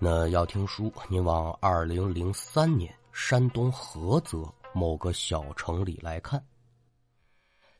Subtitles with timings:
[0.00, 6.40] 那要听书，您往二零零三年山东菏泽某个小城里来看。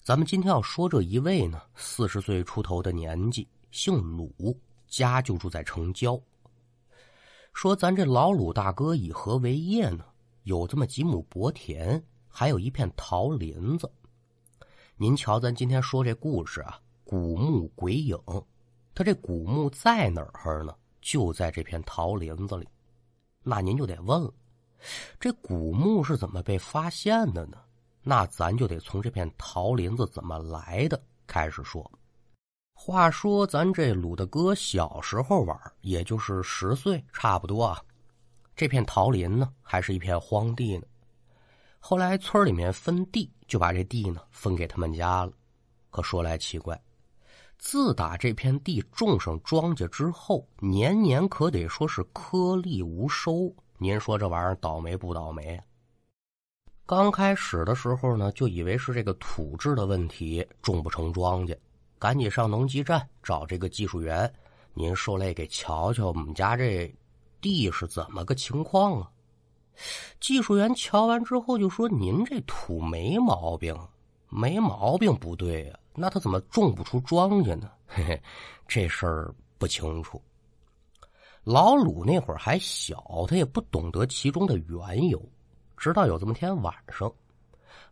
[0.02, 4.58] 咱们今天要说这一位呢，四十岁出头的年纪，姓鲁，
[4.88, 6.20] 家就住在城郊。
[7.54, 10.04] 说咱这老鲁大哥以何为业呢？
[10.42, 13.88] 有这么几亩薄田，还有一片桃林子。
[14.96, 18.18] 您瞧，咱今天说这故事啊，古墓鬼影，
[18.92, 20.74] 他这古墓在哪儿呢？
[21.10, 22.68] 就在这片桃林子里，
[23.42, 24.30] 那您就得问了，
[25.18, 27.56] 这古墓是怎么被发现的呢？
[28.02, 31.90] 那咱就得从这片桃林子怎么来的开始说。
[32.74, 37.82] 话说咱这鲁大哥小时候玩，也就是十岁差不多啊。
[38.54, 40.84] 这片桃林呢，还是一片荒地呢。
[41.78, 45.32] 后来村里面分地，就把这地呢分给他们家了。
[45.88, 46.78] 可说来奇怪。
[47.58, 53.52] 自打这片地种上庄稼之后，年年可得说是颗粒无收。
[53.78, 55.60] 您说这玩意儿倒霉不倒霉？
[56.86, 61.56] 刚开始的时候呢，就以为是这个土质的问题，种不成庄稼，
[61.98, 64.32] 赶紧上农机站找这个技术员，
[64.72, 66.90] 您受累给瞧瞧我们家这
[67.40, 69.10] 地是怎么个情况啊？
[70.20, 73.76] 技术员瞧完之后就说：“您这土没毛病，
[74.28, 77.70] 没毛病不对呀。”那他怎么种不出庄稼呢？
[77.86, 78.22] 嘿嘿，
[78.66, 80.22] 这事儿不清楚。
[81.44, 85.20] 老鲁那会儿还小，他也不懂得其中的缘由。
[85.76, 87.10] 直到有这么天晚上，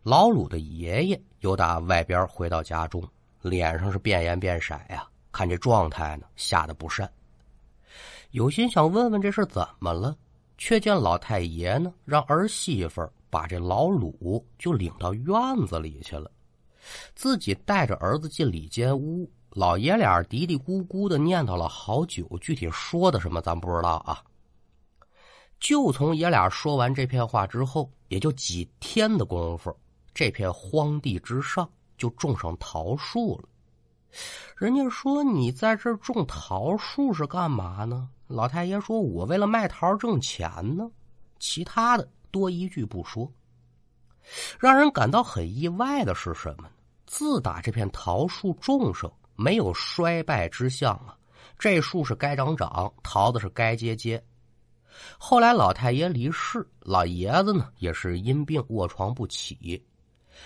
[0.03, 3.03] 老鲁的爷爷又打外边回到家中，
[3.41, 7.11] 脸上是变颜变色呀，看这状态呢，吓得不善。
[8.31, 10.15] 有心想问问这事怎么了，
[10.57, 15.35] 却见老太爷呢，让儿媳妇把这老鲁就领到院
[15.65, 16.29] 子里去了。
[17.15, 24.23] 自己带着儿子进里间屋，老爷俩嘀嘀咕咕的念叨了好久，具体说的什么咱不知道啊。
[25.59, 29.75] 就从爷俩说完这片话之后，也就几天的功夫，
[30.13, 33.49] 这片荒地之上就种上桃树了。
[34.55, 38.07] 人家说你在这种桃树是干嘛呢？
[38.27, 40.89] 老太爷说：“我为了卖桃挣钱呢。”
[41.39, 43.31] 其他的多一句不说。
[44.59, 46.69] 让人感到很意外的是什么？
[47.07, 51.17] 自打这片桃树种上，没有衰败之象啊。
[51.57, 54.23] 这树是该长长，桃子是该结结。
[55.17, 59.83] 后来老太爷离世，老爷子呢也是因病卧床不起，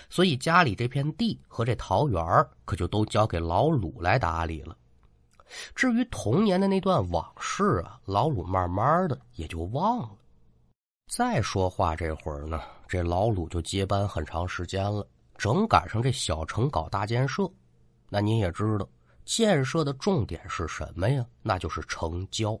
[0.08, 2.24] 所以家里这片地和这桃园
[2.64, 4.76] 可就都交给老鲁来打理了。
[5.74, 10.16] 至于童年的那段往事啊，老鲁慢慢的也就忘了。
[11.08, 15.06] 再说话这会儿呢，这老鲁就接班很长时间了。
[15.36, 17.50] 正赶上这小城搞大建设，
[18.08, 18.88] 那您也知道，
[19.24, 21.24] 建设的重点是什么呀？
[21.42, 22.58] 那就是城郊。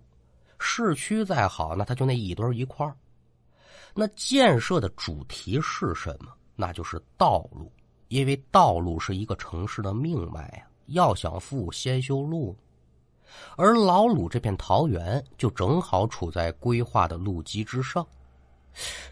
[0.58, 2.90] 市区再好，那它就那一堆一块
[3.94, 6.32] 那建设的主题是什么？
[6.54, 7.70] 那就是道路，
[8.08, 10.66] 因为道路是一个城市的命脉呀。
[10.86, 12.56] 要想富，先修路。
[13.56, 18.06] 而老鲁这片桃园就正好处在规划的路基之上。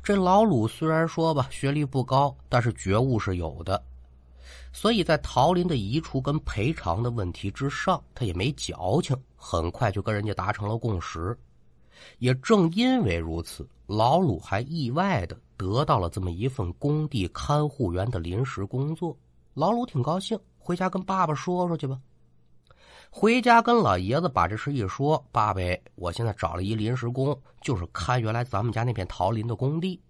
[0.03, 3.83] 这老鲁虽然说吧，学历不高，但是觉悟是有的，
[4.73, 11.37] 所以在桃林的移除跟赔偿的问题之上，他也没矫情，很快就跟人家达成了共识。
[12.19, 19.15] 也正因为如此，老鲁还意外的得到了这么一份工地看护员的临时工作。
[19.53, 22.01] 老鲁挺高兴，回家跟爸爸说说去吧。
[23.13, 25.61] 回家跟老爷子把这事一说，爸爸，
[25.97, 30.01] 我现在找了一临时工，就是看原来咱们家那片桃林的工地。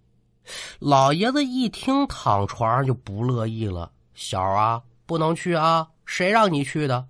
[0.79, 5.89] 老爷子一听，躺床上就不乐意了：“小啊，不能去啊！
[6.05, 7.07] 谁让你去的？”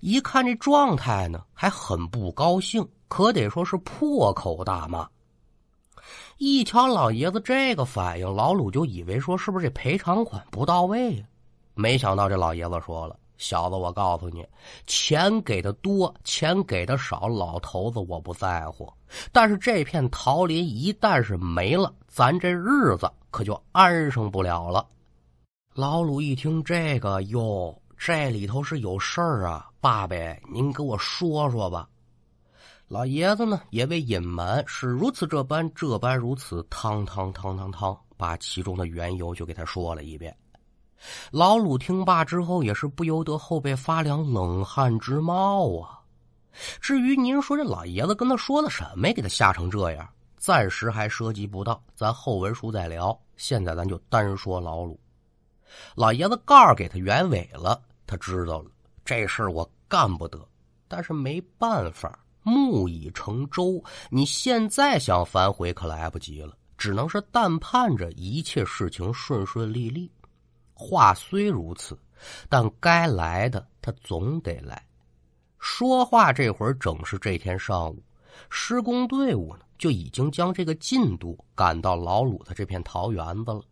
[0.00, 5.06] 一看这状态呢，还很不高兴，可得说是破口大骂。
[6.38, 11.24] 一瞧老爷子这个反应，老鲁就以为说是不是这赔偿款不到位呀？
[11.74, 13.18] 没想到这老爷子说了。
[13.36, 14.46] 小子，我告诉你，
[14.86, 18.92] 钱给的多，钱给的少，老头子我不在乎。
[19.32, 24.86] 但是这片桃林一旦是没了，咱这日子可就安生不了了。
[25.74, 29.68] 老鲁一听这个，哟，这里头是有事儿啊！
[29.80, 30.16] 爸爸，
[30.52, 31.88] 您给我说说吧。
[32.86, 40.36] 老爷子呢，也为隐瞒是如此这般，这般如此，汤汤汤汤汤，把其中的缘由就给他说了一遍。
[41.30, 46.00] 老鲁听罢之后，也是不由得后背发凉，冷汗直冒啊。
[46.80, 53.18] 至于您说这老爷子跟他说的什么，给他吓成这样，暂时还涉及不到，咱后文书再聊。
[53.36, 54.98] 现在咱就单说老鲁。
[55.96, 58.70] 老爷子告诉给他原委了，他知道了
[59.04, 60.38] 这事儿我干不得，
[60.86, 70.08] 但是没办法，木已成舟，你现在想反悔可来不及了，只能是但盼着一切事情顺顺利利。
[70.84, 71.98] 话虽如此，
[72.48, 74.80] 但该来的他总得来。
[75.58, 78.02] 说话这会儿正是这天上午，
[78.50, 83.62] 施工队伍呢就已经将这个进度赶到老鲁的这片桃园子了。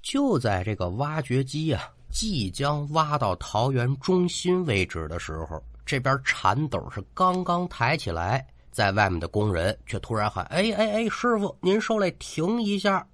[0.00, 13.06] 就在这个挖掘机啊即将挖到桃园中心位置的时候，这边铲斗是刚刚抬起来，在外面的工人却突然喊：“哎哎哎，师傅，您受累停一下！”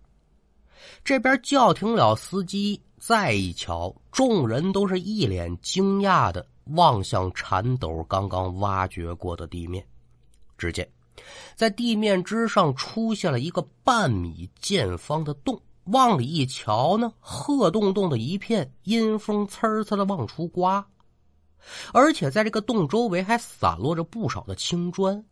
[1.04, 9.84] 这边叫停了司机，再一瞧，众人都是一脸惊讶的望向铲斗刚刚挖掘过的地面。
[10.56, 10.88] 只见，
[11.54, 20.86] 在地面之上出现了一个半米见方的洞，往里一瞧呢，褐洞洞的一片，阴风呲呲的往出刮，
[21.92, 25.22] 而且在这个洞周围还散落着不少的青砖。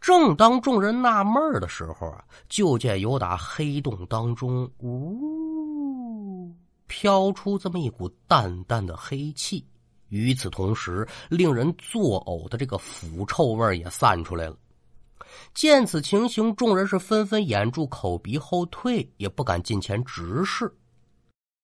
[0.00, 6.50] 正当众人纳闷的时候啊，就见有打黑洞当中，呜，
[6.86, 9.64] 飘出这么一股淡淡的黑气。
[10.08, 14.56] 与此同时，令人作呕的这个腐臭味也散出来了。
[15.54, 20.74] 见此情形，众人是纷纷掩住口鼻后退，也不敢近前直视。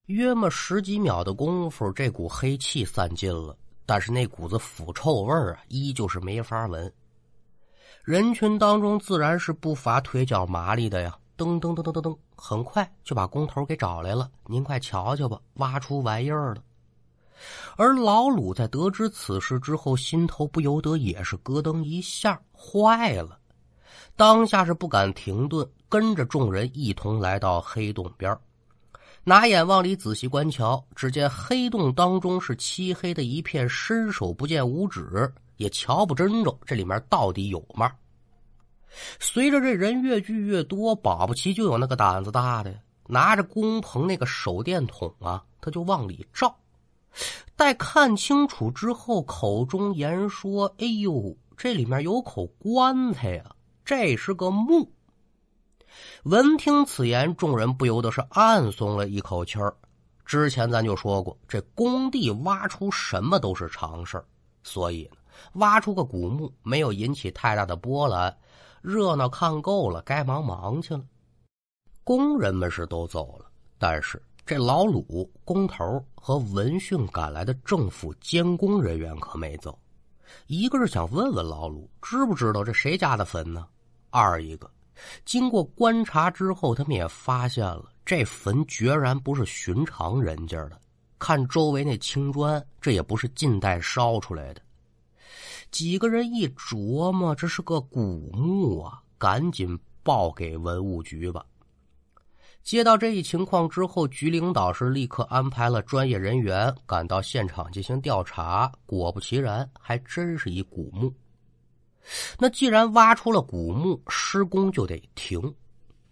[0.07, 6.93] 约么十几秒的功夫，这股黑气散尽了，但是那股子腐臭味啊，依旧是没法闻。
[8.07, 14.31] 人群当中自然是不乏腿脚麻利的呀，噔噔噔噔噔噔，很快就把工头给找来了。
[14.47, 16.63] 您快瞧瞧吧，挖出玩意儿了。
[17.77, 23.41] 而老鲁在得知此事之后，心头不由得也是咯噔一下，坏了。
[24.15, 28.39] 当下是不敢停顿，跟着众人一同来到黑洞边
[29.25, 35.29] 拿眼往里仔细观瞧，只见黑洞当中是漆黑的一片，伸手不见五指。
[35.57, 37.93] 也瞧不真着，这里面到底有嘛？
[39.19, 42.75] 随着这人越聚越多，保不齐就有那个胆子大的，
[43.07, 46.57] 拿着工棚那个手电筒啊，他就往里照。
[47.55, 53.45] 待看清楚之后，口中言说：“哎呦，这里面有口棺材呀，
[53.85, 54.91] 这是个墓。”
[56.25, 59.75] 闻听此言，众人不由得是暗松了一口气儿。
[60.27, 64.23] 之前咱就说过，这工地挖出什么都是常事
[64.63, 65.17] 所以呢。
[65.55, 68.37] 挖出个古墓，没有引起太大的波澜，
[68.83, 71.05] 热闹看够了，该忙忙去了。
[72.05, 73.47] 工人们是都走了，
[73.79, 79.77] 但是这老鲁工头和闻讯赶来的政府监工人员可没走。
[80.47, 83.67] 一个是想问问老鲁知不知道这谁家的坟呢？
[84.11, 84.71] 二一个，
[85.25, 90.81] 经过观察之后，他们也发现了这坟决然不是寻常人家的。
[91.19, 94.61] 看周围那青砖，这也不是近代烧出来的。
[95.71, 101.45] 几个人一琢磨，这是个古墓啊，赶紧报给文物局吧。
[102.63, 108.73] 接到这一情况之后，局领导是立刻安排了专业人员赶到现场进行调查。
[108.87, 111.13] 果不其然，还真是一古墓。
[112.39, 115.41] 那既然挖出了古墓，施工就得停。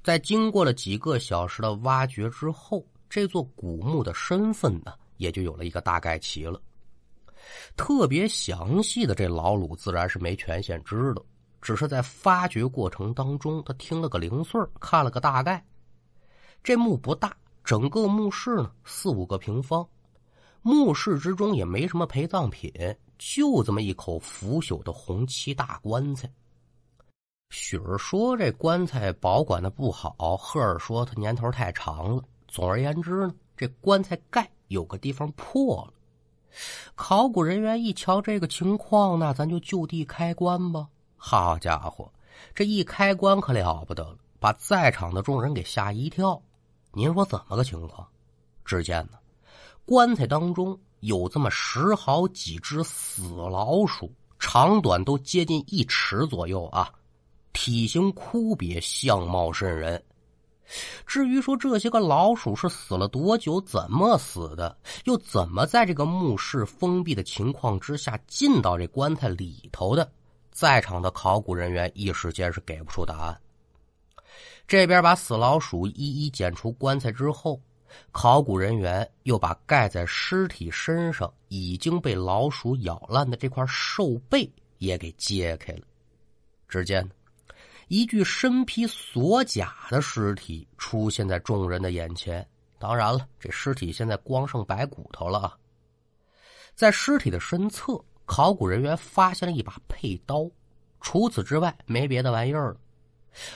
[0.02, 6.60] 在经过了几个小时的挖掘之后，这座古墓的身份呢，也就有了一个大概齐了。
[7.76, 11.22] 特别详细的这老鲁自然是没权限知道，
[11.60, 15.64] 只是在发掘过程当中，他听了个零碎看了个大概。
[16.62, 19.86] 这墓不大，整个墓室呢四五个平方，
[20.62, 22.72] 墓室之中也没什么陪葬品，
[23.18, 26.30] 就这么一口腐朽的红漆大棺材。
[27.50, 32.22] 许儿说这棺材保管的不好，赫尔说他年头太长了。
[32.48, 35.93] 总而言之呢，这棺材盖有个地方破了。
[36.94, 40.86] 考古人员一瞧这个情况，那咱就就地开棺吧。
[41.16, 42.12] 好家伙，
[42.54, 46.40] 这一开棺可了不得了，把在场的众人给吓一跳。
[46.92, 48.06] 您说怎么个情况？
[48.64, 49.18] 只见呢，
[49.84, 56.90] 棺材当中有这么十好几只死老鼠，长短都接近一尺左右啊，
[57.52, 60.02] 体型枯瘪，相貌瘆人。
[61.06, 70.10] 至于说这些个老鼠是死了多久、怎么死的，又怎么在这个墓室封闭的情况之下进到这棺材里头的，
[70.50, 73.40] 在场的考古人员一时间是给不出答案。
[74.66, 77.60] 这边把死老鼠一一捡出棺材之后，
[78.10, 85.82] 考古人员又把盖在尸体身上已经被老鼠咬烂的这块兽背也给揭开了。
[86.66, 87.08] 只见。
[87.88, 92.46] 一具身披锁甲的尸体出现在众人的眼前。
[92.78, 95.56] 当然了，这尸体现在光剩白骨头了！
[96.74, 100.50] 在尸体的身侧考古人员发现了一把佩刀，
[101.00, 102.76] 除此之外没别的玩意儿了。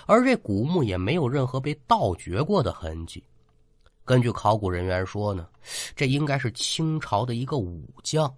[0.07, 3.23] 而这古墓也没有任何被盗掘过的痕迹。
[4.05, 5.47] 根据考古人员说呢，
[5.95, 8.33] 这应该是清朝的一个武将。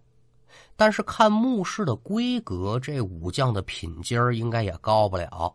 [0.77, 5.55] 但是看墓室的规格，这武将的品阶应该也高不了，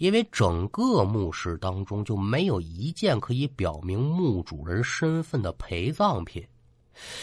[0.00, 6.42] 因为整个墓室当中就没有一件可以表明墓主人身份的陪葬品，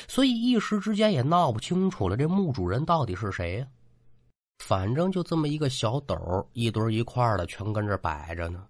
[0.08, 3.68] 所以一时之间也闹不清楚了，这墓主人到底是谁呀？
[4.60, 8.64] 反正就这么一个小斗，一堆一块的，全跟这摆着呢。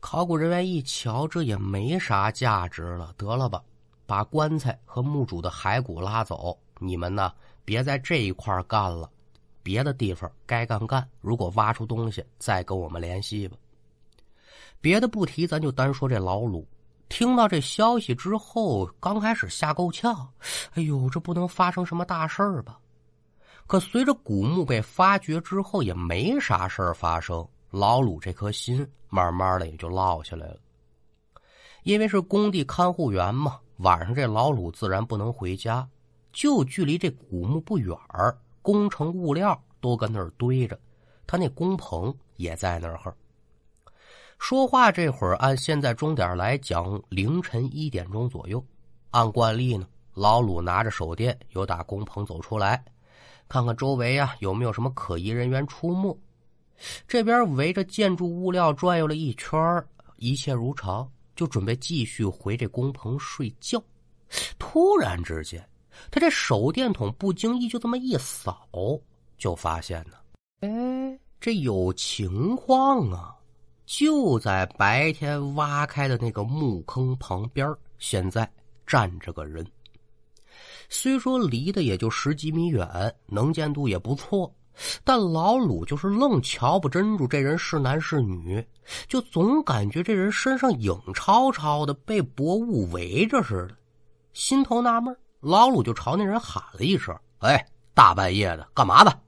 [0.00, 3.62] 考古人员一瞧，这也没啥价值了，得了吧，
[4.06, 7.30] 把棺材和墓主的骸骨拉走，你们呢？
[7.62, 9.10] 别在这一块干了，
[9.68, 11.06] 别的地方该干干。
[11.20, 13.54] 如果挖出东西，再跟我们联系吧。
[14.80, 16.66] 别的不提，咱就单说这老鲁。
[17.10, 20.26] 听到这消息之后，刚开始吓够呛，
[20.72, 22.78] 哎呦，这不能发生什么大事儿吧？
[23.66, 27.46] 可随着古墓被发掘之后，也没啥事儿发生。
[27.70, 30.56] 老鲁这颗心慢慢的也就落下来了。
[31.82, 35.86] 因为是工地看护员嘛，晚上这老鲁自然不能回家。
[36.32, 38.34] 就距离这古墓不远儿，
[38.68, 40.78] 工程物料都跟那儿堆着，
[41.26, 43.16] 他那工棚也在那儿。
[44.38, 48.62] 说话这会儿，按现在钟点来讲，凌晨一点钟左右。
[49.10, 52.84] 按惯例呢，老鲁拿着手电由打工棚走出来，
[53.48, 56.14] 看看周围啊有没有什么可疑人员出没。
[57.06, 59.58] 这边围着建筑物料转悠了一圈，
[60.16, 63.82] 一切如常，就准备继续回这工棚睡觉。
[64.58, 65.66] 突然之间。
[66.10, 68.68] 他这手电筒不经意就这么一扫，
[69.36, 70.16] 就发现呢，
[70.60, 73.34] 哎，这有情况啊！
[73.86, 78.50] 就在白天挖开的那个墓坑旁边，现在
[78.86, 79.66] 站着个人。
[80.90, 84.54] 虽说离得也就十几米远，能见度也不错，
[85.04, 88.62] 但老鲁就是愣瞧不真住这人是男是女，
[89.06, 93.76] 就总感觉这人身上影超超的，被薄雾围着似的，
[94.32, 95.16] 心头纳闷。
[95.40, 97.64] 老鲁就朝那人喊了一声：“哎，
[97.94, 99.18] 大半夜的干嘛的？”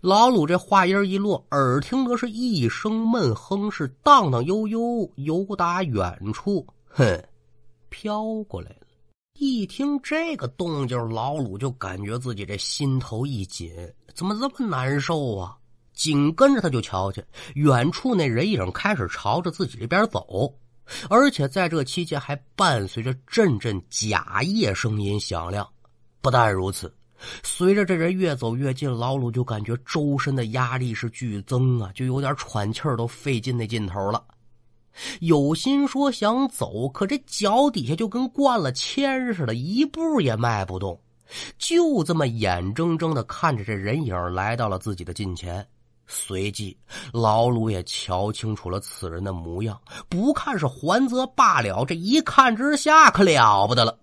[0.00, 7.22] 老鲁这话音一落，耳听得是一声闷哼，是荡荡悠悠由打远处，哼，
[7.88, 8.86] 飘过来了。
[9.38, 13.72] 一听这个动静，老鲁就感觉自己这心头一紧，
[14.14, 15.56] 怎么这么难受啊？
[15.92, 20.52] 紧跟着他就瞧去远处那人影开始朝着自己这边走。
[21.08, 25.68] 而且在这期间还伴随着阵阵假叶声音响亮。
[26.20, 26.94] 不但如此，
[27.42, 34.24] 随着这人越走越近，老鲁就感觉周身的压力是剧增啊，就有点喘气儿都费劲那劲头了。
[35.20, 41.00] 有心说想走，可这脚底下就跟灌了铅似的，一步也迈不动，
[41.58, 45.66] 就这么眼睁睁的看着这人影来到了自己的近前。
[46.06, 46.76] 随即，
[47.12, 49.80] 老鲁也瞧清楚了此人的模样。
[50.08, 53.98] 不看是还则罢了，这一看之下可了不得了。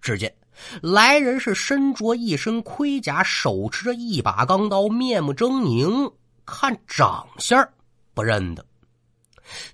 [0.00, 0.32] 只见
[0.80, 6.12] 来人是身着一身盔甲，手持着一把钢刀，面目狰狞，
[6.44, 7.68] 看长相
[8.14, 8.64] 不认得。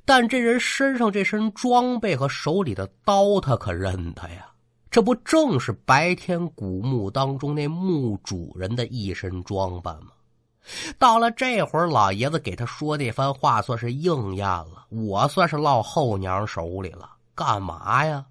[0.04, 4.46] 但这人身上这身装备和手里的刀，他可认得呀。
[4.90, 10.08] 这不正是白天古墓当中那墓主人的一身装扮吗？
[10.98, 17.10] 到了这会儿，老爷子给他说那番话算是应验了，我算是落后娘手里了。
[17.34, 18.24] 干嘛呀？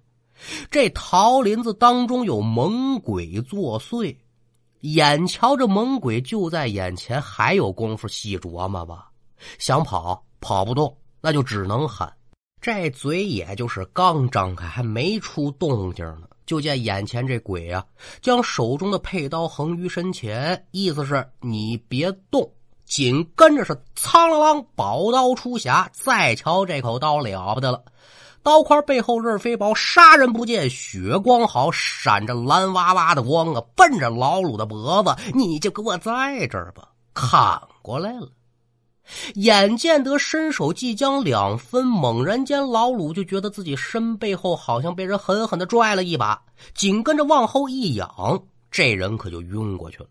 [0.70, 4.16] 这桃林子当中有猛鬼作祟，
[4.80, 9.10] 眼瞧着猛鬼就在眼前，还有功夫细琢磨吧？
[9.58, 12.12] 想跑跑不动，那就只能喊。
[12.60, 16.28] 这嘴也就是刚张开，还没出动静呢。
[16.46, 17.84] 就见眼前这鬼啊，
[18.20, 22.50] 将手中的佩刀横于身前，意思是你别动。
[22.84, 25.86] 紧跟着是苍啷啷，宝刀出匣。
[25.92, 27.82] 再瞧这口刀了不得了，
[28.42, 38.28] 刀块背后刃飞薄，杀人不见血光好，闪着蓝哇哇的光啊，奔着老鲁的脖子，你就给我在这儿吧，砍过来了。
[39.34, 46.40] 眼见得身手即将两分，猛然间老鲁就觉得自己身背后好像被人狠狠的拽了一把，
[46.74, 50.08] 紧跟着往后一仰，这人可就晕过去了。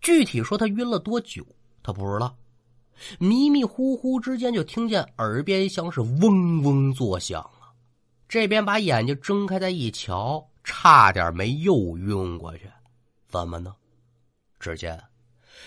[0.00, 1.44] 具体说他晕了多久，
[1.82, 2.34] 他不知道。
[3.20, 7.70] 迷迷糊糊之间就听见耳边像是嗡嗡作响啊，
[8.28, 12.68] 这边把眼睛睁开再一瞧，差点没又晕过去。
[13.28, 13.72] 怎么呢？
[14.58, 15.00] 只见。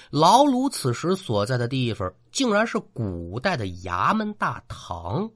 [0.10, 5.30] 老鲁此时所在的地方，竟然是古代的衙门大堂，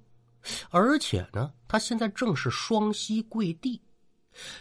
[0.69, 3.81] 而且呢，他现在正是双膝跪地，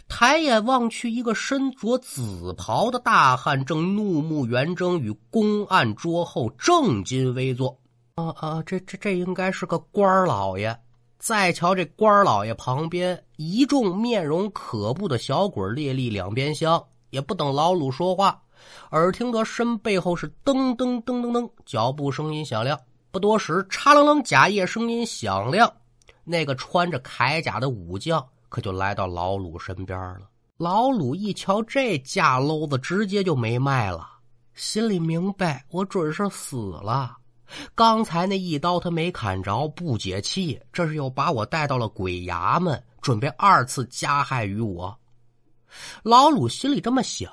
[0.07, 7.77] 抬眼望去，一个身着紫袍的大汉正怒目圆睁，与公案桌后正襟危坐。
[8.15, 10.77] 啊啊，这这这应该是个官老爷。
[11.17, 18.41] 再瞧这官老爷旁边一众面容可怖的小鬼列立两边厢，也不等老鲁说话，
[18.91, 22.79] 耳听得身背后是噔噔噔噔噔脚步声音响亮。
[23.11, 25.71] 不多时，嚓楞楞甲叶声音响亮，
[26.23, 30.21] 那个穿着铠甲的武将可就来到老鲁身边了。
[30.57, 34.07] 老鲁一瞧这架篓子，直接就没卖了，
[34.53, 37.17] 心里明白我准是死了。
[37.75, 44.97] 刚才那一刀他没砍着，不解气，这是又把我带到了鬼衙门，准备二次加害于我。
[46.03, 47.29] 老鲁心里这么想。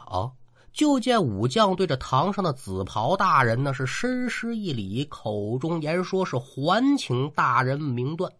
[0.72, 8.32] 就见武将对着堂上的紫袍大人呢，是深施一礼，口中言说是还请大人明断。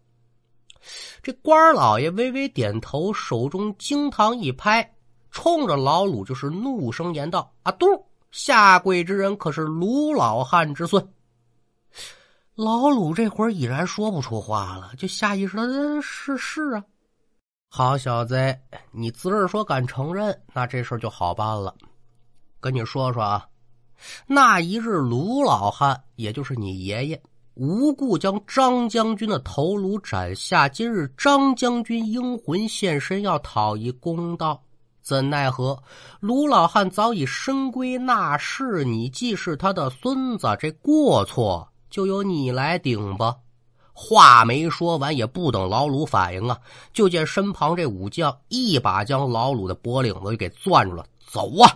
[1.21, 4.93] 这官老爷微微点头，手中惊堂一拍，
[5.31, 7.85] 冲着老鲁就是怒声言道：“啊，嘟，
[8.31, 11.07] 下跪之人可是卢老汉之孙？”
[12.55, 16.83] 老鲁这会儿已然说不出话了，就下意识的是是啊，
[17.69, 18.55] 好小子，
[18.91, 21.73] 你自儿说敢承认，那这事就好办了。
[22.63, 23.45] 跟你说说啊，
[24.25, 27.21] 那一日，卢老汉，也就是你爷爷，
[27.55, 30.69] 无故将张将军的头颅斩下。
[30.69, 34.63] 今日张将军英魂现身，要讨一公道。
[35.01, 35.77] 怎奈何
[36.21, 43.35] 卢老汉早已深归纳世，你既是他的孙子，这过错就由你来顶吧。
[43.91, 46.57] 话没说完，也不等老鲁反应啊，
[46.93, 51.69] 就见身旁这武将一把将老鲁的脖领子给攥住了，走啊！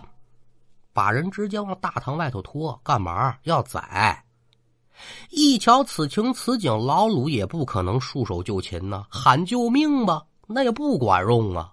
[0.98, 4.20] 把人直接往大堂外头拖，干嘛要宰？
[5.30, 11.72] 一瞧此情此景，老鲁也不可能束手就擒呐，喊救命吧，那也不管用啊！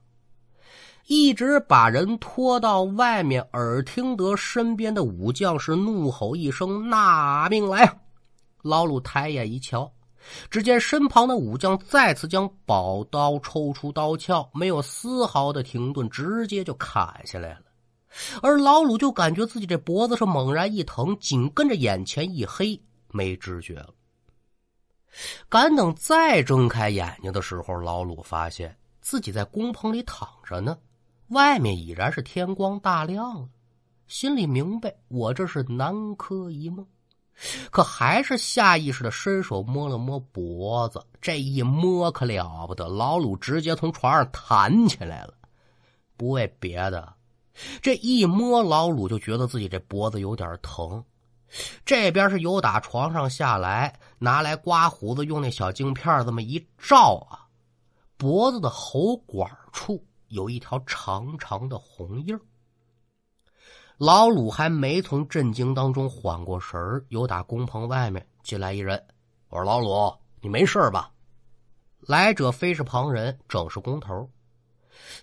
[1.07, 7.97] 一直把人拖到外面，耳听得身边的武将是怒吼一声：“拿命来！”
[8.61, 9.91] 老鲁抬眼一瞧，
[10.51, 17.64] 只见身旁的武将再次将宝刀抽出刀鞘，没有丝毫的停顿，直接就砍下来了。
[18.41, 22.79] 而老鲁就感觉自己这脖子上猛然一疼，紧跟着眼前一黑，
[23.11, 23.89] 没知觉了。
[25.47, 30.77] 赶等再睁开眼睛的时候，老鲁发现自己在工棚里躺着呢，
[31.29, 33.47] 外面已然是天光大亮了，
[34.07, 36.85] 心里明白我这是南柯一梦，
[37.71, 45.33] 可还是下意识的伸手摸了摸脖子，这一摸可了不得，老鲁直接从床上弹起来了，
[46.17, 47.13] 不为别的。
[47.81, 51.03] 这一摸，老鲁就觉得自己这脖子有点疼。
[51.85, 57.47] 这边是由打床上下来，拿来刮胡子用那小镜片这么一照啊，
[58.17, 62.37] 脖子的喉管处有一条长长的红印
[63.97, 69.01] 老鲁还没从震惊当中缓过神儿，由打工棚外面进来一人，
[69.47, 71.09] 我说：“老鲁，你没事吧？”
[72.01, 74.29] 来者非是旁人，正是工头。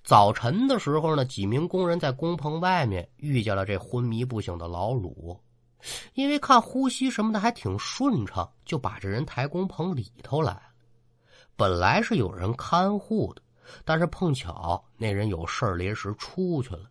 [0.03, 5.39] 早晨的时候呢，几名工人在工棚外面遇见了这昏迷不醒的老鲁，
[6.15, 10.63] 因为看呼吸什么的还挺顺畅，就把这人抬工棚里头来了。
[11.57, 13.43] 本来是有人看护的，
[13.85, 16.91] 但是碰巧那人有事临时出去了，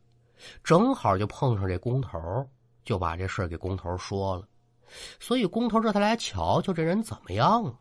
[0.64, 2.48] 正好就碰上这工头，
[2.84, 4.48] 就把这事给工头说了。
[5.20, 7.74] 所以工头这才来瞧瞧这人怎么样了。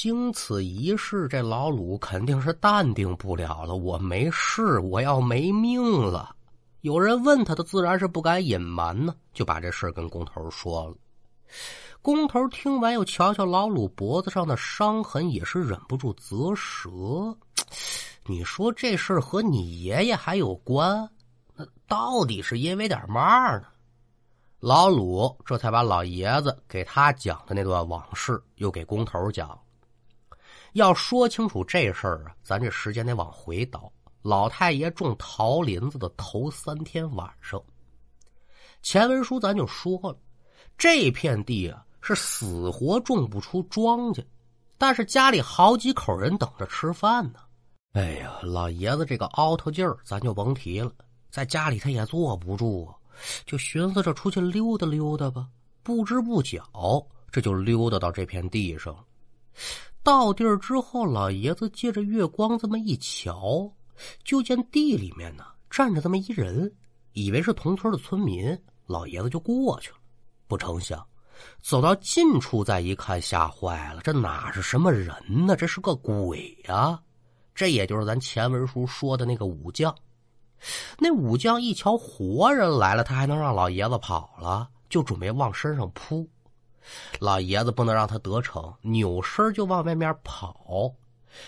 [0.00, 3.74] 经此一事，这老鲁肯定是淡定不了了。
[3.74, 6.36] 我没事，我要没命了。
[6.82, 10.94] 有人问他，他自然是不敢隐瞒呢，就把这事跟工头说了。
[12.00, 17.36] 工头听完，又瞧瞧老鲁脖子上的伤痕，也是忍不住啧舌。
[18.24, 21.10] 你说这事和你爷爷还有关？
[21.56, 23.64] 那到底是因为点嘛呢？
[24.60, 29.58] 老鲁这才把老爷子给他讲的那段往事，又给工头讲。
[30.72, 33.92] 要说清楚这事儿啊，咱这时间得往回倒。
[34.22, 37.62] 老太爷种桃林子的头三天晚上，
[38.82, 40.18] 前文书咱就说了，
[40.76, 44.24] 这片地啊是死活种不出庄稼，
[44.76, 47.38] 但是家里好几口人等着吃饭呢。
[47.92, 50.92] 哎呀，老爷子这个凹头劲儿，咱就甭提了，
[51.30, 52.94] 在家里他也坐不住啊，
[53.46, 55.48] 就寻思着出去溜达溜达吧。
[55.82, 56.60] 不知不觉，
[57.30, 59.04] 这就溜达到这片地上了。
[60.08, 63.70] 到地儿之后，老爷子借着月光这么一瞧，
[64.24, 66.74] 就见地里面呢站着这么一人，
[67.12, 69.96] 以为是同村的村民，老爷子就过去了。
[70.46, 71.06] 不成想，
[71.60, 75.14] 走到近处再一看，吓坏了，这哪是什么人
[75.46, 75.54] 呢？
[75.54, 76.98] 这是个鬼呀！
[77.54, 79.94] 这也就是咱前文书说的那个武将。
[80.98, 84.70] 那武将一瞧活人来了，他还能让老爷子跑了？
[84.88, 86.26] 就准备往身上扑。
[87.20, 90.94] 老爷子不能让他得逞，扭身就往外面跑。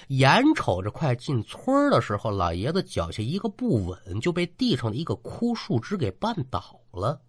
[0.09, 7.21] 眼瞅着快进村的时候，老爷子脚下一个不稳，就被地上的一个枯树枝给绊倒了。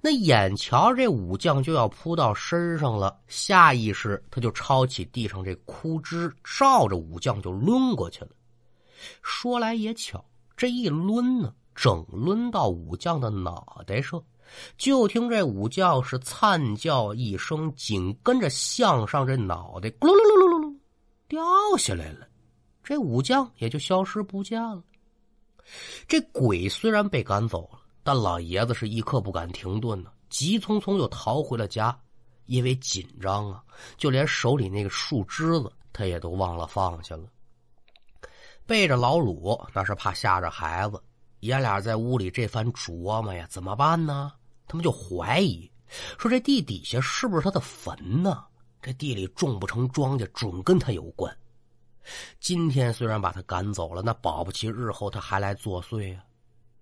[0.00, 8.30] 那眼瞧这武将就要扑到身上了，下意识他就抄起地上这枯枝，照着武将就抡过去了。
[9.22, 10.24] 说来也巧，
[10.56, 14.22] 这一抡呢，整抡到武将的脑袋上。
[14.76, 20.76] 就听这武将是惨叫一声，紧跟着向上，这脑袋咕噜噜噜噜噜
[21.28, 21.40] 掉
[21.78, 22.26] 下来了。
[22.82, 24.82] 这武将也就消失不见了。
[26.08, 31.96] 这鬼虽然被赶走了，但老爷子是一刻不敢停顿呢，急匆匆又逃回了家。
[32.46, 33.62] 因为紧张啊，
[33.96, 37.22] 就连手里那个树枝子他也都忘了放下了。
[38.66, 41.00] 背着老鲁，那是怕吓着孩子，
[41.38, 44.32] 爷俩在屋里这番琢磨呀，怎么办呢？
[44.70, 45.68] 他们就怀疑，
[46.16, 48.44] 说这地底下是不是他的坟呢？
[48.80, 51.36] 这地里种不成庄稼，准跟他有关。
[52.38, 56.22] 今天虽然把他赶走了，那保不齐日后他还来作祟啊！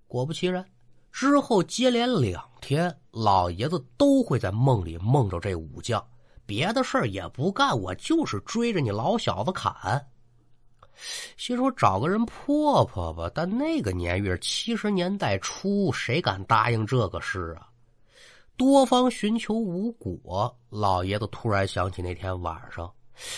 [0.07, 0.62] 果不其然，
[1.11, 6.07] 之后接连两天，老爷子都会在梦里梦着这武将，
[6.44, 10.07] 别的事儿也不干，我就是追着你老小子砍。
[11.37, 17.70] 心说找个人破破吧，但那个年月，七十年代初，谁敢答应这个事啊？
[18.59, 22.92] 多方寻求无果，老爷子突然想起那天晚上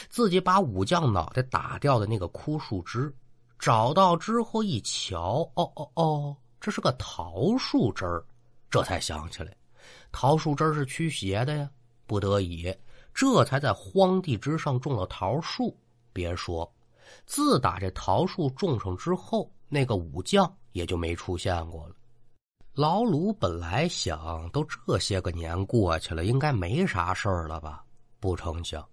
[0.09, 3.15] 自己把武将脑袋打掉的那个枯树枝，
[3.59, 8.25] 找到之后一瞧，哦哦哦，这是个桃树枝儿，
[8.71, 9.55] 这才想起来，
[10.11, 11.71] 桃树枝是驱邪的呀。
[12.07, 12.75] 不得已，
[13.13, 15.77] 这才在荒地之上种了桃树。
[16.15, 16.69] 别说，
[17.27, 21.95] 自打这桃树种上之后，那个武将也就没出现过了。
[22.75, 27.85] 老鲁本来想，都这些个年过去了，应该没啥事儿了吧？
[28.21, 28.87] 不成想，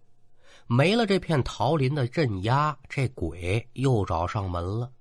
[0.65, 4.91] 没了这片桃林的镇压，这鬼又找上门了。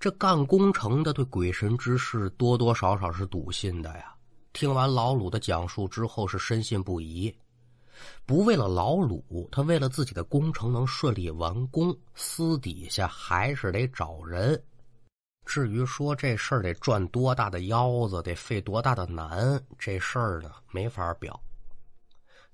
[0.00, 4.14] 这干工程的对鬼神之事多多少少是笃信的呀。
[4.54, 7.34] 听完老鲁的讲述之后，是深信不疑。
[8.24, 14.60] 不为了老鲁，他为了自己的工程能顺利完工，私底下还是得找人。
[15.44, 21.38] 至于说这事儿得赚多大的腰子，得费多大的难，这事儿呢没法表。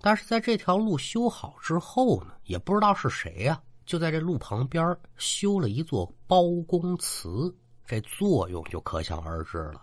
[0.00, 7.54] 但是在这条路修好之后呢，也不知道是谁呀，就在这路旁边修了一座包公祠，
[7.86, 9.82] 这作用就可想而知了。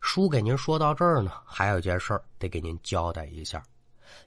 [0.00, 3.62] 书给您说到这儿呢，还有一件事儿得给您交代一下。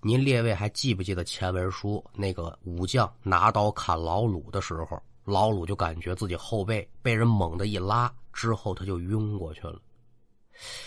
[0.02, 5.02] 您列位还记不记得前文书那个武将拿刀砍老鲁的时候？
[5.28, 9.78] 老鲁就感觉自己后背被人猛地一拉，之后他就晕过去了。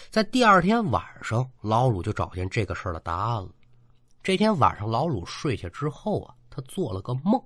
[0.09, 3.51] 在第二天晚上，老鲁就找见这个事儿的答案了。
[4.23, 7.39] 这天晚上，老鲁睡下之后啊，他做了个梦，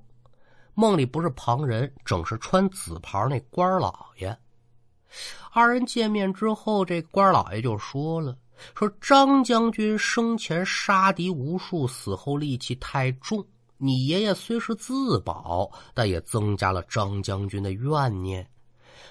[0.74, 4.38] 梦里不是旁人，正是穿紫袍那官老爷。
[5.50, 8.38] 二人见面之后，这官老爷就说了
[8.76, 13.44] ：“说张将军生前杀敌无数，死后戾气太重。”
[13.76, 18.46] 你爷爷虽是自保，但也增加了张将军的怨念。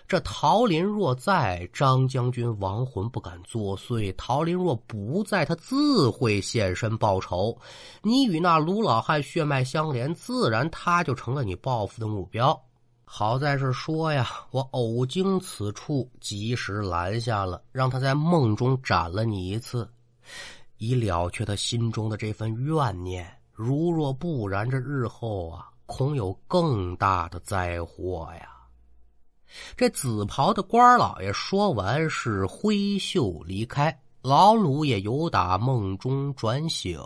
[0.08, 7.58] 这桃林若在，张将军亡魂不敢作祟；桃林若不在，他自会现身报仇。
[8.02, 12.60] 你与那卢老汉血脉相连，自然他就成了你报复的目标。
[13.06, 19.88] 好在是说呀，我偶经此处，及时拦下了，让他在梦中斩了你一次，
[20.78, 23.32] 以了却他心中的这份怨念。
[23.54, 28.50] 如若不然，这日后啊，恐有更大的灾祸呀！
[29.78, 33.96] 这紫袍的官老爷说完，是挥袖离开。
[34.24, 37.00] 老鲁也由打梦中转醒。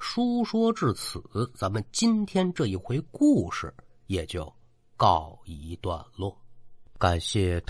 [0.00, 1.22] 书说至此，
[1.54, 3.72] 咱们今天这一回故事
[4.06, 4.52] 也就
[4.96, 6.36] 告一段落。
[6.98, 7.62] 感谢。